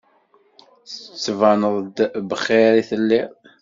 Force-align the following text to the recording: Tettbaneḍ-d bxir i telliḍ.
Tettbaneḍ-d 0.91 1.97
bxir 2.29 2.73
i 2.81 2.83
telliḍ. 2.89 3.31